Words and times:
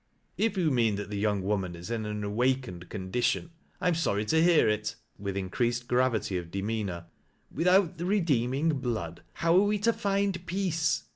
"If 0.35 0.57
you 0.57 0.71
mean 0.71 0.95
that 0.95 1.11
the 1.11 1.17
young 1.19 1.43
woman 1.43 1.75
is 1.75 1.91
in 1.91 2.07
an 2.07 2.23
m 2.23 2.23
awakened 2.23 2.89
oundition, 2.89 3.51
I 3.79 3.87
am 3.87 3.93
sorry 3.93 4.25
to 4.25 4.41
hear 4.41 4.67
it," 4.67 4.95
with 5.19 5.37
increased 5.37 5.87
gravity 5.87 6.39
of 6.39 6.49
demeanor. 6.49 7.05
"Without 7.51 7.99
the 7.99 8.05
redeemmg 8.05 8.81
blood 8.81 9.21
hi>w 9.41 9.61
are 9.63 9.67
we 9.67 9.77
to 9.77 9.93
find 9.93 10.43
peace? 10.47 11.03